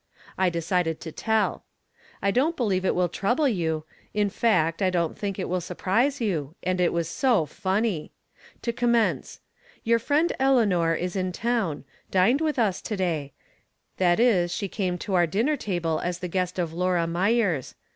I 0.35 0.49
decided 0.49 0.99
to 1.01 1.11
tell. 1.11 1.63
I 2.23 2.31
don't 2.31 2.57
believe 2.57 2.85
it 2.85 2.95
will 2.95 3.07
trouble 3.07 3.47
you; 3.47 3.85
in 4.15 4.31
fact, 4.31 4.81
I 4.81 4.89
don't 4.89 5.15
think 5.15 5.37
it 5.37 5.47
will 5.47 5.61
surprise 5.61 6.19
you; 6.19 6.55
and 6.63 6.81
it 6.81 6.91
was 6.91 7.07
so 7.07 7.45
funny. 7.45 8.11
To 8.63 8.73
commence; 8.73 9.41
your 9.83 9.99
friend 9.99 10.33
Eleanor 10.39 10.95
is 10.95 11.15
in 11.15 11.31
town; 11.31 11.83
dined 12.09 12.41
with 12.41 12.57
us 12.57 12.81
to 12.81 12.97
day— 12.97 13.33
^that 13.99 14.17
is 14.17 14.51
she 14.51 14.67
came 14.67 14.97
to 14.97 15.13
our 15.13 15.27
din 15.27 15.45
ner 15.45 15.55
table 15.55 15.99
as 15.99 16.17
the 16.17 16.27
guest 16.27 16.57
of 16.57 16.73
Laura 16.73 17.05
Myers. 17.05 17.75